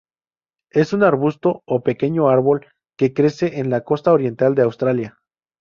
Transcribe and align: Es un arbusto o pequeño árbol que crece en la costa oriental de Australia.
Es 0.71 0.93
un 0.93 1.03
arbusto 1.03 1.61
o 1.67 1.83
pequeño 1.83 2.27
árbol 2.27 2.65
que 2.97 3.13
crece 3.13 3.59
en 3.59 3.69
la 3.69 3.81
costa 3.83 4.11
oriental 4.11 4.55
de 4.55 4.63
Australia. 4.63 5.19